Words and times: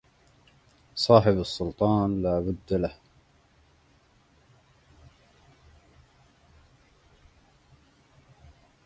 صاحب 0.95 1.37
السلطان 1.39 2.21
لابد 2.21 2.71
له 2.73 2.91